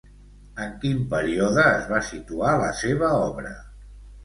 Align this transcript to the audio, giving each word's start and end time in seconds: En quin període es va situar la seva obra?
En 0.63 0.71
quin 0.83 1.03
període 1.11 1.67
es 1.75 1.85
va 1.93 2.01
situar 2.09 2.57
la 2.65 2.73
seva 2.83 3.13
obra? 3.29 3.55